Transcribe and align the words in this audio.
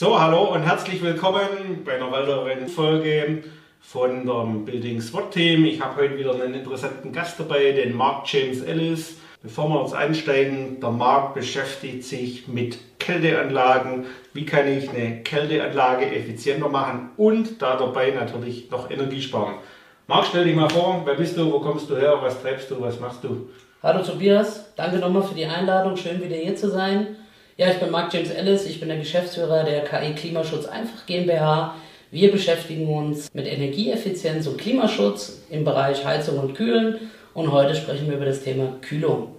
So, 0.00 0.16
hallo 0.20 0.54
und 0.54 0.62
herzlich 0.62 1.02
willkommen 1.02 1.82
bei 1.84 1.96
einer 1.96 2.12
weiteren 2.12 2.68
Folge 2.68 3.42
von 3.80 4.24
dem 4.24 4.64
Building 4.64 5.00
SWAT 5.00 5.32
Team. 5.32 5.64
Ich 5.64 5.80
habe 5.80 6.02
heute 6.02 6.16
wieder 6.16 6.34
einen 6.34 6.54
interessanten 6.54 7.12
Gast 7.12 7.40
dabei, 7.40 7.72
den 7.72 7.96
Mark 7.96 8.32
James 8.32 8.62
Ellis. 8.62 9.16
Bevor 9.42 9.68
wir 9.68 9.80
uns 9.80 9.92
einsteigen, 9.92 10.78
der 10.78 10.92
Marc 10.92 11.34
beschäftigt 11.34 12.04
sich 12.04 12.46
mit 12.46 12.78
Kälteanlagen. 13.00 14.06
Wie 14.34 14.46
kann 14.46 14.68
ich 14.68 14.88
eine 14.88 15.24
Kälteanlage 15.24 16.06
effizienter 16.06 16.68
machen 16.68 17.10
und 17.16 17.60
da 17.60 17.76
dabei 17.76 18.12
natürlich 18.12 18.70
noch 18.70 18.92
Energie 18.92 19.20
sparen? 19.20 19.56
Marc, 20.06 20.26
stell 20.26 20.44
dich 20.44 20.54
mal 20.54 20.70
vor, 20.70 21.02
wer 21.06 21.14
bist 21.14 21.36
du, 21.36 21.50
wo 21.50 21.58
kommst 21.58 21.90
du 21.90 21.96
her, 21.96 22.16
was 22.22 22.40
treibst 22.40 22.70
du, 22.70 22.80
was 22.80 23.00
machst 23.00 23.24
du? 23.24 23.48
Hallo 23.82 24.04
Tobias, 24.04 24.72
danke 24.76 24.98
nochmal 24.98 25.24
für 25.24 25.34
die 25.34 25.46
Einladung, 25.46 25.96
schön 25.96 26.22
wieder 26.22 26.36
hier 26.36 26.54
zu 26.54 26.70
sein. 26.70 27.16
Ja, 27.60 27.68
ich 27.72 27.80
bin 27.80 27.90
Marc 27.90 28.14
James 28.14 28.30
Ellis, 28.30 28.66
ich 28.66 28.78
bin 28.78 28.88
der 28.88 28.98
Geschäftsführer 28.98 29.64
der 29.64 29.82
KI 29.82 30.14
Klimaschutz 30.14 30.66
Einfach 30.66 31.06
GmbH. 31.06 31.74
Wir 32.12 32.30
beschäftigen 32.30 32.86
uns 32.86 33.34
mit 33.34 33.48
Energieeffizienz 33.48 34.46
und 34.46 34.58
Klimaschutz 34.58 35.42
im 35.50 35.64
Bereich 35.64 36.04
Heizung 36.04 36.38
und 36.38 36.54
Kühlen 36.54 37.10
und 37.34 37.50
heute 37.50 37.74
sprechen 37.74 38.06
wir 38.06 38.14
über 38.14 38.26
das 38.26 38.44
Thema 38.44 38.74
Kühlung. 38.80 39.34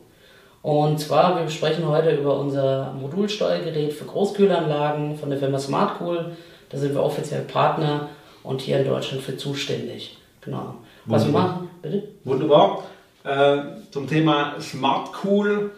Und 0.62 1.00
zwar, 1.00 1.40
wir 1.40 1.50
sprechen 1.50 1.88
heute 1.88 2.14
über 2.14 2.38
unser 2.38 2.92
Modulsteuergerät 2.92 3.94
für 3.94 4.04
Großkühlanlagen 4.04 5.16
von 5.16 5.30
der 5.30 5.40
Firma 5.40 5.58
SmartCool. 5.58 6.36
Da 6.68 6.78
sind 6.78 6.96
wir 6.96 7.02
offiziell 7.02 7.44
Partner 7.44 8.10
und 8.44 8.60
hier 8.60 8.82
in 8.82 8.86
Deutschland 8.86 9.24
für 9.24 9.38
zuständig. 9.38 10.18
Genau. 10.42 10.76
Was 11.06 11.26
wir 11.26 11.32
machen, 11.32 11.70
bitte? 11.82 12.04
Wunderbar. 12.26 12.84
Äh, 13.24 13.60
zum 13.92 14.10
Thema 14.10 14.56
SmartCool. 14.60 15.72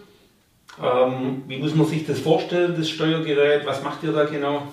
Ähm, 0.84 1.44
wie 1.48 1.58
muss 1.58 1.76
man 1.76 1.88
sich 1.88 2.06
das 2.06 2.20
vorstellen, 2.20 2.76
das 2.78 2.90
Steuergerät? 2.90 3.66
Was 3.66 3.84
macht 3.84 4.04
ihr 4.04 4.12
da 4.12 4.26
genau? 4.26 4.64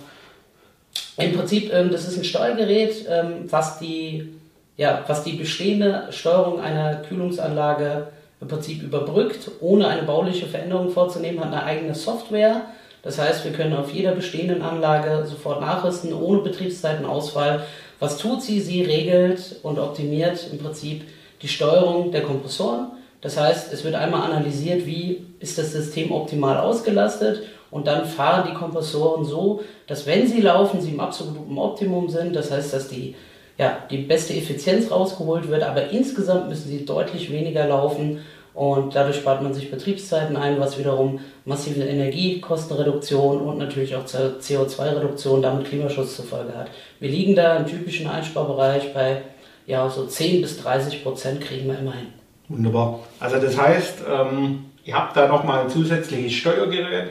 Im 1.17 1.35
Prinzip, 1.35 1.73
ähm, 1.73 1.91
das 1.91 2.07
ist 2.09 2.17
ein 2.17 2.25
Steuergerät, 2.25 3.07
ähm, 3.09 3.45
was 3.51 3.79
die 3.79 4.39
ja, 4.79 5.05
was 5.09 5.25
die 5.25 5.33
bestehende 5.33 6.07
Steuerung 6.11 6.61
einer 6.61 7.03
Kühlungsanlage 7.03 8.07
im 8.41 8.49
Prinzip 8.49 8.83
überbrückt, 8.83 9.51
ohne 9.61 9.89
eine 9.89 10.05
bauliche 10.05 10.47
Veränderung 10.47 10.91
vorzunehmen, 10.91 11.41
hat 11.41 11.53
eine 11.53 11.65
eigene 11.65 11.95
Software. 11.95 12.63
Das 13.03 13.19
heißt, 13.19 13.45
wir 13.45 13.53
können 13.53 13.75
auf 13.75 13.93
jeder 13.93 14.13
bestehenden 14.13 14.63
Anlage 14.63 15.27
sofort 15.27 15.61
nachrüsten, 15.61 16.13
ohne 16.15 16.43
Betriebszeitenausfall. 16.43 17.65
Was 17.99 18.19
tut 18.19 18.43
sie? 18.43 18.61
Sie 18.61 18.83
regelt 18.83 19.57
und 19.65 19.81
optimiert 19.81 20.47
im 20.53 20.59
Prinzip 20.59 21.03
die 21.43 21.49
Steuerung 21.49 22.13
der 22.13 22.23
Kompressoren. 22.23 22.93
Das 23.21 23.37
heißt, 23.37 23.73
es 23.73 23.85
wird 23.85 23.95
einmal 23.95 24.31
analysiert, 24.31 24.87
wie 24.87 25.27
ist 25.41 25.59
das 25.59 25.73
System 25.73 26.13
optimal 26.13 26.59
ausgelastet 26.59 27.43
und 27.71 27.87
dann 27.87 28.07
fahren 28.07 28.49
die 28.51 28.55
Kompressoren 28.55 29.25
so, 29.25 29.63
dass 29.87 30.07
wenn 30.07 30.27
sie 30.27 30.41
laufen, 30.41 30.81
sie 30.81 30.91
im 30.91 31.01
absoluten 31.01 31.59
Optimum 31.59 32.09
sind. 32.09 32.35
Das 32.35 32.51
heißt, 32.51 32.73
dass 32.73 32.89
die 32.89 33.15
ja, 33.59 33.79
die 33.91 33.99
beste 33.99 34.35
Effizienz 34.35 34.91
rausgeholt 34.91 35.49
wird, 35.49 35.65
aber 35.65 35.91
insgesamt 35.91 36.49
müssen 36.49 36.69
sie 36.69 36.85
deutlich 36.85 37.31
weniger 37.33 37.67
laufen 37.67 38.21
und 38.55 38.95
dadurch 38.95 39.17
spart 39.17 39.43
man 39.43 39.53
sich 39.53 39.71
Betriebszeiten 39.71 40.37
ein, 40.37 40.61
was 40.61 40.79
wiederum 40.79 41.21
massive 41.45 41.83
Energiekostenreduktion 41.83 43.41
und 43.41 43.59
natürlich 43.59 43.97
auch 43.97 44.05
CO2-Reduktion, 44.05 45.43
damit 45.43 45.67
Klimaschutz 45.67 46.17
zur 46.17 46.25
Folge 46.25 46.57
hat. 46.57 46.69
Wir 47.01 47.11
liegen 47.11 47.35
da 47.35 47.57
im 47.57 47.67
typischen 47.67 48.09
Einsparbereich 48.09 48.95
bei 48.95 49.23
ja, 49.67 49.89
so 49.91 50.07
10 50.07 50.41
bis 50.41 50.63
30 50.63 51.03
Prozent 51.03 51.41
kriegen 51.41 51.67
wir 51.67 51.79
immerhin. 51.79 52.09
Wunderbar. 52.49 53.01
Also 53.21 53.39
das 53.39 53.59
heißt, 53.59 54.05
ähm, 54.11 54.65
ihr 54.85 54.95
habt 54.95 55.17
da 55.17 55.29
nochmal 55.29 55.61
ein 55.61 55.71
zusätzliches 55.71 56.33
Steuergerät. 56.33 57.11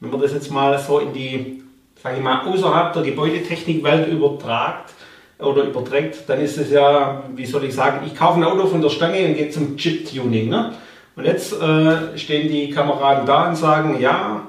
Wenn 0.00 0.10
man 0.10 0.20
das 0.20 0.32
jetzt 0.32 0.50
mal 0.50 0.78
so 0.78 0.98
in 0.98 1.12
die, 1.12 1.62
sage 2.02 2.16
ich 2.16 2.22
mal, 2.22 2.46
außerhalb 2.46 2.92
der 2.92 3.02
Gebäudetechnikwelt 3.02 4.08
übertragt, 4.08 4.94
oder 5.38 5.64
überträgt, 5.64 6.28
dann 6.28 6.40
ist 6.40 6.56
es 6.58 6.70
ja, 6.70 7.24
wie 7.34 7.46
soll 7.46 7.64
ich 7.64 7.74
sagen, 7.74 8.06
ich 8.06 8.14
kaufe 8.14 8.38
ein 8.38 8.44
Auto 8.44 8.66
von 8.66 8.80
der 8.80 8.90
Stange 8.90 9.26
und 9.26 9.34
gehe 9.34 9.50
zum 9.50 9.76
Chip-Tuning. 9.76 10.48
Ne? 10.48 10.72
Und 11.16 11.24
jetzt 11.24 11.52
äh, 11.60 12.16
stehen 12.16 12.48
die 12.48 12.70
Kameraden 12.70 13.26
da 13.26 13.48
und 13.48 13.56
sagen, 13.56 14.00
ja, 14.00 14.46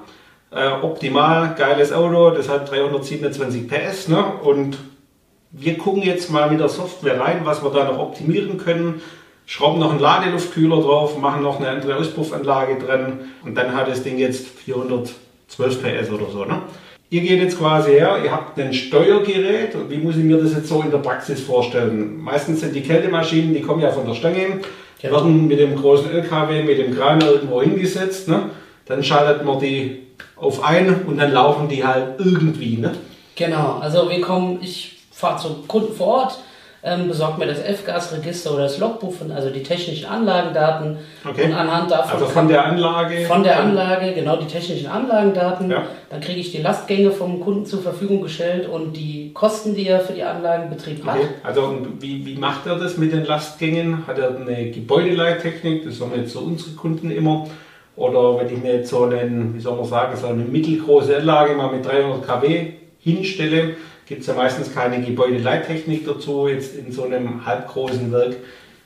äh, 0.51 0.69
optimal, 0.81 1.56
geiles 1.57 1.91
Auto, 1.91 2.31
das 2.31 2.50
hat 2.50 2.69
327 2.69 3.68
PS. 3.68 4.07
Ne? 4.07 4.24
Und 4.44 4.78
wir 5.51 5.78
gucken 5.78 6.03
jetzt 6.03 6.31
mal 6.31 6.50
mit 6.50 6.59
der 6.59 6.69
Software 6.69 7.19
rein, 7.19 7.41
was 7.44 7.63
wir 7.63 7.72
da 7.72 7.85
noch 7.85 8.00
optimieren 8.00 8.57
können. 8.57 9.01
Schrauben 9.45 9.79
noch 9.79 9.91
einen 9.91 10.00
Ladeluftkühler 10.00 10.81
drauf, 10.81 11.17
machen 11.19 11.44
noch 11.44 11.59
eine 11.59 11.69
andere 11.69 11.97
Auspuffanlage 11.97 12.78
drin 12.83 13.19
und 13.44 13.56
dann 13.56 13.75
hat 13.75 13.88
das 13.88 14.01
Ding 14.03 14.17
jetzt 14.17 14.47
412 14.47 15.16
PS 15.83 16.11
oder 16.11 16.31
so. 16.31 16.45
Ne? 16.45 16.61
Ihr 17.11 17.22
geht 17.22 17.39
jetzt 17.39 17.59
quasi 17.59 17.91
her, 17.91 18.17
ihr 18.23 18.31
habt 18.31 18.59
ein 18.59 18.73
Steuergerät 18.73 19.75
und 19.75 19.91
wie 19.91 19.97
muss 19.97 20.17
ich 20.17 20.23
mir 20.23 20.38
das 20.38 20.53
jetzt 20.53 20.67
so 20.67 20.81
in 20.81 20.89
der 20.89 20.97
Praxis 20.97 21.41
vorstellen? 21.41 22.17
Meistens 22.17 22.61
sind 22.61 22.75
die 22.75 22.81
Kältemaschinen, 22.81 23.53
die 23.53 23.61
kommen 23.61 23.81
ja 23.81 23.91
von 23.91 24.07
der 24.07 24.16
Stange, 24.16 24.61
die 25.01 25.11
werden 25.11 25.47
mit 25.47 25.59
dem 25.59 25.75
großen 25.75 26.09
LKW, 26.09 26.63
mit 26.63 26.79
dem 26.79 26.95
Kran 26.95 27.22
irgendwo 27.22 27.62
hingesetzt, 27.62 28.27
ne? 28.27 28.50
dann 28.88 29.03
schaltet 29.03 29.45
man 29.45 29.59
die 29.59 30.07
auf 30.35 30.63
ein 30.63 31.03
und 31.06 31.17
dann 31.17 31.31
laufen 31.31 31.67
die 31.69 31.85
halt 31.85 32.19
irgendwie. 32.19 32.77
Ne? 32.77 32.94
Genau, 33.35 33.77
also 33.79 34.09
wir 34.09 34.22
kommen, 34.22 34.59
ich 34.62 34.97
fahre 35.12 35.39
zum 35.39 35.67
Kunden 35.67 35.94
vor 35.94 36.07
Ort, 36.07 36.39
ähm, 36.85 37.07
besorgt 37.07 37.40
mir 37.40 37.47
das 37.47 37.59
F-Gas-Register 37.59 38.53
oder 38.53 38.63
das 38.63 38.78
Logbuch, 38.78 39.12
von, 39.12 39.31
also 39.31 39.50
die 39.50 39.63
technischen 39.63 40.07
Anlagendaten. 40.07 40.97
Okay. 41.28 41.46
Und 41.46 41.53
anhand 41.53 41.90
davon. 41.90 42.12
Also 42.12 42.25
von 42.28 42.47
der 42.47 42.63
Anlage? 42.63 43.25
Von 43.25 43.44
der 43.44 43.59
Anlage, 43.59 44.13
genau, 44.13 44.35
die 44.35 44.46
technischen 44.46 44.88
Anlagendaten. 44.88 45.72
Ja. 45.72 45.84
Dann 46.12 46.22
kriege 46.22 46.40
ich 46.40 46.51
die 46.51 46.62
Lastgänge 46.62 47.09
vom 47.09 47.41
Kunden 47.41 47.66
zur 47.66 47.81
Verfügung 47.81 48.22
gestellt 48.22 48.69
und 48.69 48.95
die 48.95 49.31
Kosten, 49.34 49.74
die 49.74 49.88
er 49.88 50.00
für 50.00 50.13
die 50.13 50.24
Anlagenbetrieb 50.24 51.03
hat. 51.03 51.16
Okay. 51.16 51.28
Also 51.44 51.75
wie, 52.00 52.24
wie 52.24 52.35
macht 52.35 52.68
er 52.68 52.75
das 52.75 52.97
mit 52.97 53.12
den 53.12 53.25
Lastgängen? 53.25 54.06
Hat 54.06 54.19
er 54.19 54.35
eine 54.35 54.69
Gebäudeleittechnik? 54.69 55.84
Das 55.85 56.00
haben 56.00 56.12
jetzt 56.16 56.34
so 56.34 56.41
unsere 56.41 56.75
Kunden 56.75 57.09
immer. 57.09 57.47
Oder 57.95 58.38
wenn 58.40 58.53
ich 58.53 58.62
mir 58.62 58.75
jetzt 58.75 58.90
so 58.90 59.06
einen, 59.06 59.56
wie 59.56 59.59
soll 59.59 59.75
man 59.75 59.85
sagen, 59.85 60.16
so 60.16 60.28
eine 60.28 60.44
mittelgroße 60.44 61.18
Anlage 61.18 61.56
mal 61.56 61.72
mit 61.72 61.84
300 61.85 62.28
kW 62.28 62.74
hinstelle, 63.00 63.75
gibt 64.06 64.22
es 64.22 64.28
ja 64.28 64.34
meistens 64.34 64.74
keine 64.74 65.02
Gebäudeleittechnik 65.02 66.06
dazu, 66.06 66.48
jetzt 66.48 66.76
in 66.76 66.92
so 66.92 67.04
einem 67.04 67.46
halbgroßen 67.46 68.12
Werk. 68.12 68.36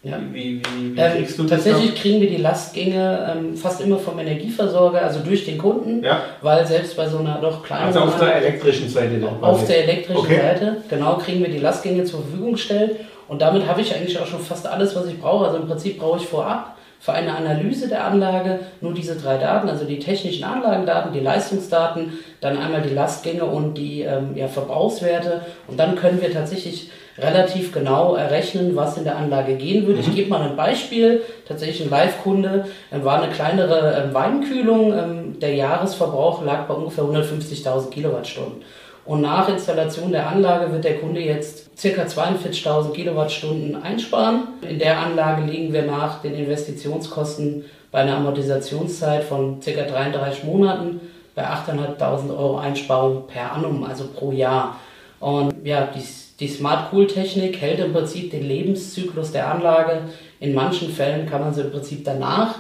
Ja. 0.02 0.18
Wie, 0.31 0.62
wie, 0.62 0.96
wie 0.96 1.00
ähm, 1.00 1.18
kriegst 1.18 1.38
du 1.38 1.44
das 1.44 1.63
Tatsächlich 1.63 1.91
noch? 1.91 1.97
kriegen 2.00 2.22
wir 2.22 2.30
die 2.30 2.38
Lastgänge 2.38 3.35
ähm, 3.35 3.57
fast 3.57 3.81
immer 3.81 3.97
vom 3.97 4.18
Energieversorger, 4.18 5.02
also 5.02 5.19
durch 5.19 5.44
den 5.44 5.57
Kunden, 5.57 6.02
ja. 6.06 6.22
weil 6.41 6.66
selbst 6.66 6.96
bei 6.96 7.06
so 7.09 7.18
einer 7.18 7.40
doch 7.41 7.62
kleinen. 7.63 7.88
Also 7.88 8.00
auf 8.00 8.18
der 8.18 8.38
elektrischen 8.38 8.88
Seite 8.88 9.19
dann 9.19 9.44
Auf 9.44 9.68
der 9.68 9.84
elektrischen 9.84 10.22
okay. 10.22 10.38
Seite, 10.38 10.78
genau, 10.90 11.18
kriegen 11.18 11.41
wir 11.41 11.50
die 11.50 11.57
Lastgänge 11.57 12.06
zur 12.06 12.22
Verfügung 12.22 12.53
gestellt 12.53 12.96
und 13.28 13.41
damit 13.41 13.68
habe 13.68 13.81
ich 13.81 13.94
eigentlich 13.94 14.18
auch 14.18 14.25
schon 14.25 14.40
fast 14.40 14.66
alles, 14.68 14.96
was 14.96 15.06
ich 15.07 15.19
brauche. 15.19 15.47
Also 15.47 15.57
im 15.57 15.68
Prinzip 15.68 16.00
brauche 16.00 16.19
ich 16.19 16.25
vorab 16.25 16.78
für 16.99 17.13
eine 17.13 17.35
Analyse 17.35 17.87
der 17.87 18.05
Anlage 18.05 18.59
nur 18.81 18.93
diese 18.93 19.15
drei 19.15 19.37
Daten, 19.37 19.69
also 19.69 19.85
die 19.85 19.99
technischen 19.99 20.43
Anlagendaten, 20.43 21.13
die 21.13 21.21
Leistungsdaten, 21.21 22.19
dann 22.41 22.57
einmal 22.57 22.81
die 22.81 22.93
Lastgänge 22.93 23.45
und 23.45 23.75
die 23.75 24.01
ähm, 24.01 24.35
ja, 24.35 24.47
Verbrauchswerte. 24.47 25.41
Und 25.67 25.79
dann 25.79 25.95
können 25.95 26.21
wir 26.21 26.31
tatsächlich 26.31 26.91
relativ 27.17 27.71
genau 27.71 28.15
errechnen, 28.15 28.75
was 28.75 28.97
in 28.97 29.05
der 29.05 29.17
Anlage 29.17 29.55
gehen 29.55 29.88
würde. 29.88 30.01
Mhm. 30.01 30.07
Ich 30.09 30.15
gebe 30.15 30.29
mal 30.29 30.41
ein 30.41 30.57
Beispiel. 30.57 31.21
Tatsächlich 31.47 31.81
ein 31.81 31.89
Live-Kunde 31.89 32.65
äh, 32.91 33.03
war 33.03 33.21
eine 33.21 33.31
kleinere 33.31 33.95
äh, 33.95 34.13
Weinkühlung. 34.13 34.93
Ähm, 34.93 35.39
der 35.39 35.55
Jahresverbrauch 35.55 36.43
lag 36.43 36.67
bei 36.67 36.73
ungefähr 36.73 37.05
150.000 37.05 37.89
Kilowattstunden. 37.89 38.61
Und 39.09 39.21
nach 39.21 39.49
Installation 39.49 40.11
der 40.11 40.29
Anlage 40.29 40.71
wird 40.71 40.83
der 40.83 40.99
Kunde 40.99 41.19
jetzt 41.19 41.71
ca. 41.81 42.03
42.000 42.03 42.93
Kilowattstunden 42.93 43.81
einsparen. 43.81 44.49
In 44.61 44.77
der 44.77 44.99
Anlage 44.99 45.51
liegen 45.51 45.73
wir 45.73 45.81
nach 45.81 46.21
den 46.21 46.35
Investitionskosten 46.35 47.65
bei 47.91 48.01
einer 48.01 48.17
Amortisationszeit 48.17 49.23
von 49.23 49.61
ca. 49.61 49.71
33 49.71 50.43
Monaten 50.43 51.01
bei 51.33 51.44
8.500 51.44 52.38
Euro 52.38 52.59
Einsparung 52.59 53.25
per 53.25 53.51
annum, 53.53 53.83
also 53.83 54.06
pro 54.15 54.31
Jahr. 54.31 54.79
Und 55.19 55.55
ja, 55.63 55.88
die, 55.88 56.03
die 56.39 56.47
Smart 56.47 56.94
Cool 56.94 57.07
Technik 57.07 57.59
hält 57.59 57.79
im 57.79 57.91
Prinzip 57.91 58.29
den 58.29 58.44
Lebenszyklus 58.47 59.31
der 59.31 59.51
Anlage. 59.51 60.03
In 60.39 60.53
manchen 60.53 60.91
Fällen 60.91 61.27
kann 61.27 61.41
man 61.41 61.51
sie 61.55 61.62
im 61.62 61.71
Prinzip 61.71 62.05
danach 62.05 62.57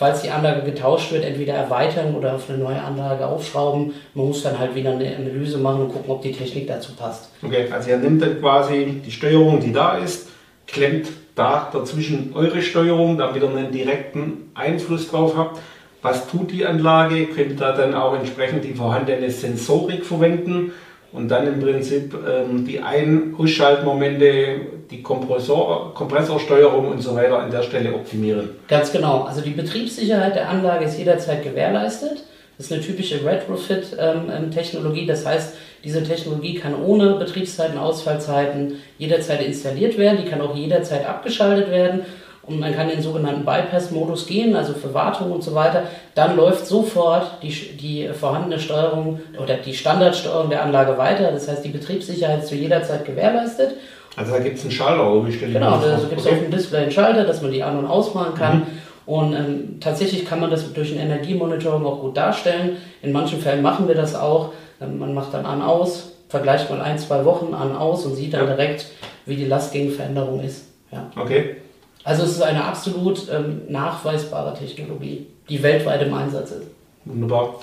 falls 0.00 0.22
die 0.22 0.30
Anlage 0.30 0.62
getauscht 0.62 1.12
wird, 1.12 1.26
entweder 1.26 1.52
erweitern 1.52 2.14
oder 2.14 2.36
auf 2.36 2.48
eine 2.48 2.56
neue 2.56 2.80
Anlage 2.80 3.26
aufschrauben. 3.26 3.92
Man 4.14 4.28
muss 4.28 4.42
dann 4.42 4.58
halt 4.58 4.74
wieder 4.74 4.92
eine 4.92 5.14
Analyse 5.14 5.58
machen 5.58 5.82
und 5.82 5.92
gucken, 5.92 6.10
ob 6.10 6.22
die 6.22 6.32
Technik 6.32 6.66
dazu 6.66 6.96
passt. 6.96 7.28
Okay, 7.42 7.66
also 7.70 7.90
ihr 7.90 7.98
nimmt 7.98 8.22
dann 8.22 8.40
quasi 8.40 9.02
die 9.04 9.10
Steuerung, 9.10 9.60
die 9.60 9.74
da 9.74 9.98
ist, 9.98 10.28
klemmt 10.66 11.08
da 11.34 11.68
dazwischen 11.70 12.32
eure 12.34 12.62
Steuerung, 12.62 13.18
damit 13.18 13.42
ihr 13.42 13.48
einen 13.50 13.72
direkten 13.72 14.50
Einfluss 14.54 15.10
drauf 15.10 15.36
habt. 15.36 15.60
Was 16.00 16.26
tut 16.28 16.50
die 16.50 16.64
Anlage? 16.64 17.26
Könnt 17.26 17.60
ihr 17.60 17.72
dann 17.72 17.92
auch 17.92 18.14
entsprechend 18.14 18.64
die 18.64 18.72
vorhandene 18.72 19.30
Sensorik 19.30 20.06
verwenden 20.06 20.72
und 21.12 21.28
dann 21.28 21.46
im 21.46 21.60
Prinzip 21.60 22.14
ähm, 22.14 22.64
die 22.66 22.80
Ein- 22.80 23.34
Ausschaltmomente, 23.36 24.60
die 24.90 25.02
Kompressor, 25.02 25.92
Kompressorsteuerung 25.94 26.88
und 26.88 27.00
so 27.02 27.14
weiter 27.14 27.38
an 27.38 27.50
der 27.50 27.62
Stelle 27.62 27.92
optimieren. 27.94 28.50
Ganz 28.68 28.92
genau. 28.92 29.22
Also 29.22 29.40
die 29.40 29.50
Betriebssicherheit 29.50 30.34
der 30.34 30.48
Anlage 30.48 30.84
ist 30.84 30.98
jederzeit 30.98 31.42
gewährleistet. 31.42 32.24
Das 32.56 32.66
ist 32.66 32.72
eine 32.72 32.82
typische 32.82 33.24
Retrofit-Technologie. 33.24 35.06
Das 35.06 35.24
heißt, 35.24 35.54
diese 35.82 36.02
Technologie 36.02 36.54
kann 36.54 36.74
ohne 36.74 37.14
Betriebszeiten, 37.14 37.78
Ausfallzeiten 37.78 38.74
jederzeit 38.98 39.40
installiert 39.40 39.96
werden. 39.96 40.18
Die 40.22 40.28
kann 40.30 40.42
auch 40.42 40.54
jederzeit 40.54 41.08
abgeschaltet 41.08 41.70
werden. 41.70 42.00
Und 42.50 42.58
man 42.58 42.74
kann 42.74 42.88
in 42.88 42.96
den 42.96 43.02
sogenannten 43.02 43.44
Bypass-Modus 43.44 44.26
gehen, 44.26 44.56
also 44.56 44.74
für 44.74 44.92
Wartung 44.92 45.30
und 45.30 45.44
so 45.44 45.54
weiter. 45.54 45.84
Dann 46.16 46.36
läuft 46.36 46.66
sofort 46.66 47.40
die, 47.44 47.50
die 47.50 48.08
vorhandene 48.08 48.58
Steuerung 48.58 49.20
oder 49.40 49.54
die 49.54 49.72
Standardsteuerung 49.72 50.50
der 50.50 50.64
Anlage 50.64 50.98
weiter. 50.98 51.30
Das 51.30 51.48
heißt, 51.48 51.64
die 51.64 51.68
Betriebssicherheit 51.68 52.40
ist 52.40 52.48
zu 52.48 52.56
jeder 52.56 52.82
Zeit 52.82 53.04
gewährleistet. 53.04 53.76
Also 54.16 54.32
da 54.32 54.40
gibt 54.40 54.58
es 54.58 54.62
einen 54.62 54.72
Schalter, 54.72 55.26
wie 55.26 55.32
stelle 55.32 55.52
Genau, 55.52 55.78
da 55.78 55.96
gibt 56.08 56.20
es 56.20 56.26
auf 56.26 56.38
dem 56.38 56.50
Display 56.50 56.82
einen 56.82 56.90
Schalter, 56.90 57.22
dass 57.22 57.40
man 57.40 57.52
die 57.52 57.62
an- 57.62 57.78
und 57.78 57.86
ausmachen 57.86 58.34
kann. 58.34 58.58
Mhm. 58.58 58.66
Und 59.06 59.32
ähm, 59.34 59.80
tatsächlich 59.80 60.24
kann 60.24 60.40
man 60.40 60.50
das 60.50 60.72
durch 60.72 60.92
ein 60.92 60.98
Energiemonitoring 60.98 61.84
auch 61.84 62.00
gut 62.00 62.16
darstellen. 62.16 62.78
In 63.00 63.12
manchen 63.12 63.40
Fällen 63.40 63.62
machen 63.62 63.86
wir 63.86 63.94
das 63.94 64.16
auch. 64.16 64.52
Ähm, 64.80 64.98
man 64.98 65.14
macht 65.14 65.32
dann 65.34 65.46
an, 65.46 65.62
aus, 65.62 66.12
vergleicht 66.28 66.68
mal 66.68 66.80
ein, 66.80 66.98
zwei 66.98 67.24
Wochen 67.24 67.54
an, 67.54 67.76
aus 67.76 68.04
und 68.06 68.16
sieht 68.16 68.34
dann 68.34 68.48
ja. 68.48 68.56
direkt, 68.56 68.86
wie 69.26 69.36
die 69.36 69.46
Lastgegenveränderung 69.46 70.40
ist. 70.40 70.66
Ja. 70.90 71.10
Okay. 71.16 71.56
Also 72.04 72.22
es 72.22 72.30
ist 72.30 72.42
eine 72.42 72.64
absolut 72.64 73.28
ähm, 73.30 73.62
nachweisbare 73.68 74.56
Technologie, 74.58 75.26
die 75.48 75.62
weltweit 75.62 76.02
im 76.02 76.14
Einsatz 76.14 76.52
ist. 76.52 76.66
Wunderbar. 77.04 77.56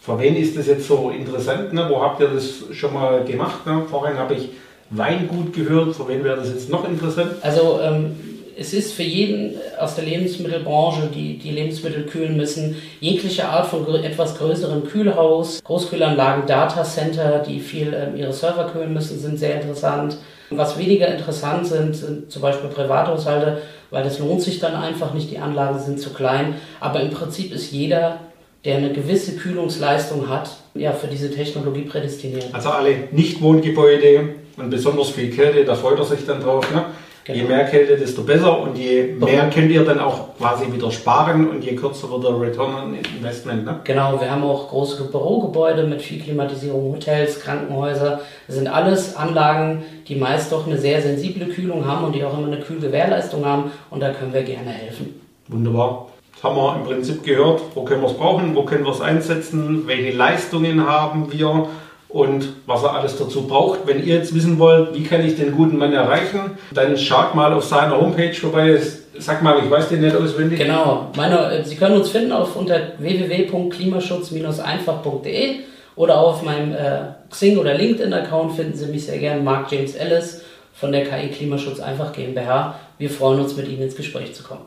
Für 0.00 0.18
wen 0.18 0.36
ist 0.36 0.56
das 0.56 0.66
jetzt 0.66 0.86
so 0.86 1.10
interessant? 1.10 1.72
Ne? 1.72 1.86
Wo 1.88 2.00
habt 2.02 2.20
ihr 2.20 2.28
das 2.28 2.64
schon 2.72 2.94
mal 2.94 3.24
gemacht? 3.24 3.66
Ne? 3.66 3.82
Vorhin 3.90 4.16
habe 4.16 4.34
ich 4.34 4.50
Weingut 4.90 5.52
gehört. 5.52 5.94
Für 5.94 6.08
wen 6.08 6.24
wäre 6.24 6.36
das 6.36 6.48
jetzt 6.48 6.70
noch 6.70 6.88
interessant? 6.88 7.32
Also 7.42 7.80
ähm, 7.82 8.16
es 8.60 8.74
ist 8.74 8.92
für 8.92 9.02
jeden 9.02 9.54
aus 9.78 9.94
der 9.94 10.04
Lebensmittelbranche, 10.04 11.08
die 11.14 11.38
die 11.38 11.50
Lebensmittel 11.50 12.04
kühlen 12.04 12.36
müssen, 12.36 12.76
jegliche 13.00 13.48
Art 13.48 13.68
von 13.68 13.86
etwas 14.04 14.36
größeren 14.36 14.84
Kühlhaus, 14.84 15.64
Großkühlanlagen, 15.64 16.46
Datacenter, 16.46 17.38
die 17.38 17.58
viel 17.58 17.94
ähm, 17.94 18.20
ihre 18.20 18.34
Server 18.34 18.70
kühlen 18.70 18.92
müssen, 18.92 19.18
sind 19.18 19.38
sehr 19.38 19.62
interessant. 19.62 20.18
Was 20.50 20.78
weniger 20.78 21.08
interessant 21.08 21.68
sind, 21.68 21.96
sind 21.96 22.30
zum 22.30 22.42
Beispiel 22.42 22.68
Privathaushalte, 22.68 23.62
weil 23.88 24.04
das 24.04 24.18
lohnt 24.18 24.42
sich 24.42 24.60
dann 24.60 24.74
einfach 24.74 25.14
nicht, 25.14 25.30
die 25.30 25.38
Anlagen 25.38 25.78
sind 25.78 25.98
zu 25.98 26.10
klein. 26.10 26.56
Aber 26.80 27.00
im 27.00 27.12
Prinzip 27.12 27.54
ist 27.54 27.72
jeder, 27.72 28.18
der 28.66 28.76
eine 28.76 28.92
gewisse 28.92 29.36
Kühlungsleistung 29.36 30.28
hat, 30.28 30.50
ja, 30.74 30.92
für 30.92 31.06
diese 31.06 31.30
Technologie 31.30 31.82
prädestiniert. 31.82 32.48
Also 32.52 32.68
alle 32.68 33.08
Nichtwohngebäude 33.10 34.34
und 34.58 34.68
besonders 34.68 35.08
viel 35.08 35.30
Kälte, 35.30 35.64
da 35.64 35.74
freut 35.74 35.98
er 35.98 36.04
sich 36.04 36.26
dann 36.26 36.42
drauf. 36.42 36.70
Ne? 36.74 36.84
Genau. 37.24 37.38
Je 37.38 37.44
mehr 37.44 37.64
Kälte, 37.66 37.96
desto 37.96 38.22
besser 38.22 38.60
und 38.60 38.78
je 38.78 39.14
mehr 39.18 39.50
könnt 39.50 39.70
ihr 39.70 39.84
dann 39.84 40.00
auch 40.00 40.36
quasi 40.38 40.72
wieder 40.72 40.90
sparen 40.90 41.50
und 41.50 41.62
je 41.62 41.76
kürzer 41.76 42.10
wird 42.10 42.24
der 42.24 42.40
Return 42.40 42.74
on 42.74 42.94
Investment. 42.94 43.66
Ne? 43.66 43.80
Genau, 43.84 44.18
wir 44.18 44.30
haben 44.30 44.42
auch 44.42 44.68
große 44.70 45.04
Bürogebäude 45.04 45.84
mit 45.84 46.00
viel 46.00 46.20
Klimatisierung, 46.22 46.94
Hotels, 46.94 47.40
Krankenhäuser. 47.40 48.20
Das 48.46 48.56
sind 48.56 48.68
alles 48.68 49.16
Anlagen, 49.16 49.84
die 50.08 50.16
meist 50.16 50.50
doch 50.50 50.66
eine 50.66 50.78
sehr 50.78 51.02
sensible 51.02 51.46
Kühlung 51.46 51.86
haben 51.86 52.06
und 52.06 52.14
die 52.14 52.24
auch 52.24 52.36
immer 52.36 52.46
eine 52.46 52.60
Kühlgewährleistung 52.60 53.44
haben 53.44 53.70
und 53.90 54.00
da 54.00 54.12
können 54.12 54.32
wir 54.32 54.42
gerne 54.42 54.70
helfen. 54.70 55.20
Wunderbar. 55.48 56.06
Das 56.32 56.44
haben 56.44 56.56
wir 56.56 56.76
im 56.76 56.84
Prinzip 56.84 57.22
gehört. 57.22 57.60
Wo 57.74 57.84
können 57.84 58.00
wir 58.00 58.08
es 58.08 58.14
brauchen? 58.14 58.56
Wo 58.56 58.62
können 58.62 58.84
wir 58.84 58.92
es 58.92 59.02
einsetzen? 59.02 59.86
Welche 59.86 60.16
Leistungen 60.16 60.86
haben 60.86 61.30
wir? 61.30 61.68
Und 62.12 62.48
was 62.66 62.82
er 62.82 62.94
alles 62.94 63.16
dazu 63.16 63.46
braucht. 63.46 63.86
Wenn 63.86 64.04
ihr 64.04 64.16
jetzt 64.16 64.34
wissen 64.34 64.58
wollt, 64.58 64.92
wie 64.94 65.04
kann 65.04 65.24
ich 65.24 65.36
den 65.36 65.52
guten 65.52 65.78
Mann 65.78 65.92
erreichen, 65.92 66.58
dann 66.72 66.96
schaut 66.96 67.34
mal 67.34 67.52
auf 67.52 67.64
seiner 67.64 68.00
Homepage 68.00 68.32
vorbei. 68.34 68.80
Sag 69.18 69.42
mal, 69.42 69.58
ich 69.62 69.70
weiß 69.70 69.90
den 69.90 70.00
nicht 70.00 70.16
auswendig. 70.16 70.58
Genau, 70.58 71.10
meine, 71.16 71.52
äh, 71.52 71.62
Sie 71.64 71.76
können 71.76 71.96
uns 71.96 72.08
finden 72.10 72.32
auf 72.32 72.56
unter 72.56 72.80
www.klimaschutz-einfach.de 72.98 75.56
oder 75.96 76.18
auf 76.18 76.42
meinem 76.42 76.72
äh, 76.72 77.00
Xing 77.30 77.58
oder 77.58 77.74
LinkedIn-Account 77.74 78.54
finden 78.54 78.76
Sie 78.76 78.86
mich 78.86 79.04
sehr 79.06 79.18
gerne, 79.18 79.42
Mark 79.42 79.70
James 79.70 79.94
Ellis 79.94 80.42
von 80.72 80.90
der 80.92 81.04
KI 81.04 81.28
Klimaschutz 81.28 81.80
Einfach 81.80 82.12
GmbH. 82.12 82.74
Wir 82.98 83.10
freuen 83.10 83.40
uns, 83.40 83.56
mit 83.56 83.68
Ihnen 83.68 83.82
ins 83.82 83.96
Gespräch 83.96 84.34
zu 84.34 84.42
kommen. 84.42 84.64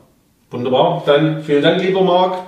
Wunderbar, 0.50 1.02
dann 1.04 1.42
vielen 1.42 1.62
Dank, 1.62 1.82
lieber 1.82 2.02
Marc. 2.02 2.38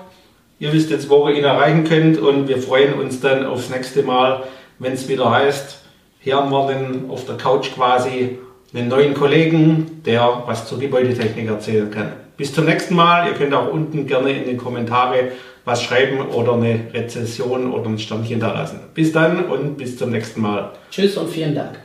Ihr 0.59 0.73
wisst 0.73 0.91
jetzt, 0.91 1.11
wo 1.11 1.29
ihr 1.29 1.37
ihn 1.37 1.45
erreichen 1.45 1.85
könnt 1.85 2.19
und 2.19 2.49
wir 2.49 2.57
freuen 2.59 2.95
uns 2.95 3.21
dann 3.21 3.45
aufs 3.45 3.69
nächste 3.69 4.03
Mal 4.03 4.45
wenn 4.79 4.93
es 4.93 5.09
wieder 5.09 5.31
heißt, 5.31 5.79
hier 6.21 6.37
haben 6.37 6.51
wir 6.51 6.67
den 6.69 7.11
auf 7.11 7.25
der 7.25 7.37
Couch 7.37 7.73
quasi 7.75 8.39
einen 8.75 8.89
neuen 8.89 9.15
Kollegen, 9.15 10.03
der 10.05 10.43
was 10.47 10.67
zur 10.67 10.79
Gebäudetechnik 10.79 11.49
erzählen 11.49 11.91
kann. 11.91 12.13
Bis 12.37 12.53
zum 12.53 12.67
nächsten 12.67 12.95
Mal. 12.95 13.29
Ihr 13.29 13.35
könnt 13.35 13.55
auch 13.55 13.73
unten 13.73 14.07
gerne 14.07 14.33
in 14.33 14.49
die 14.49 14.57
Kommentare 14.57 15.33
was 15.65 15.83
schreiben 15.83 16.21
oder 16.21 16.55
eine 16.55 16.81
Rezession 16.93 17.73
oder 17.73 17.89
ein 17.89 17.99
Sternchen 17.99 18.41
da 18.41 18.53
lassen. 18.53 18.81
Bis 18.95 19.13
dann 19.13 19.47
und 19.47 19.77
bis 19.77 19.97
zum 19.97 20.11
nächsten 20.11 20.41
Mal. 20.41 20.73
Tschüss 20.91 21.17
und 21.17 21.29
vielen 21.29 21.55
Dank. 21.55 21.79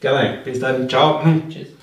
Gerne. 0.00 0.38
Bis 0.44 0.60
dann. 0.60 0.88
Ciao. 0.88 1.20
Tschüss. 1.48 1.77